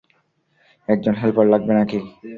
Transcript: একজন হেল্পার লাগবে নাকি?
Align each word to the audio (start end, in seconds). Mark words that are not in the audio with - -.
একজন 0.87 1.13
হেল্পার 1.15 1.45
লাগবে 1.47 1.73
নাকি? 1.73 1.99